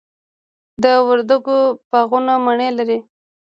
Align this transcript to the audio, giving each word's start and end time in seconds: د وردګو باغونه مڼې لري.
د 0.83 0.85
وردګو 1.07 1.57
باغونه 1.89 2.33
مڼې 2.45 2.69
لري. 2.77 2.97